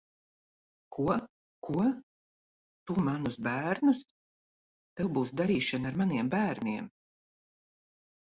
[0.95, 1.03] Ko,
[1.67, 1.83] ko?
[2.91, 4.01] Tu manus bērnus?
[5.01, 6.89] Tev būs darīšana ar maniem bērniem!